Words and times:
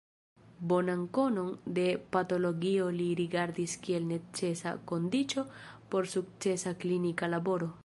Bonan 0.69 1.01
konon 1.17 1.51
de 1.77 1.83
patologio 2.15 2.87
li 2.95 3.05
rigardis 3.21 3.77
kiel 3.85 4.09
necesa 4.13 4.75
kondiĉo 4.93 5.47
por 5.93 6.13
sukcesa 6.17 6.77
klinika 6.85 7.33
laboro. 7.39 7.73